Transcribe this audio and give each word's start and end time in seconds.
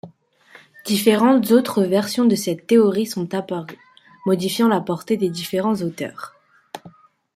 Différentes 0.83 1.51
autres 1.51 1.83
versions 1.83 2.25
de 2.25 2.33
cette 2.33 2.65
théorie 2.65 3.05
sont 3.05 3.35
apparues, 3.35 3.77
modifiant 4.25 4.67
la 4.67 4.81
portée 4.81 5.15
des 5.15 5.29
différents 5.29 5.79
auteurs. 5.83 6.33